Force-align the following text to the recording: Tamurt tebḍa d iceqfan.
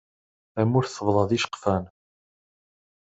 Tamurt 0.53 0.93
tebḍa 0.95 1.23
d 1.29 1.31
iceqfan. 1.37 1.83